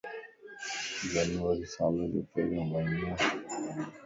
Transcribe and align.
جنوري 1.11 1.65
سال 1.73 1.95
ءَ 2.03 2.11
جو 2.11 2.19
پھريون 2.29 2.65
مھينو 2.71 3.07
ائي. 3.15 3.25